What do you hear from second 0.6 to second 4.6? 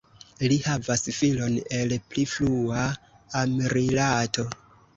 havas filon el pli frua amrilato.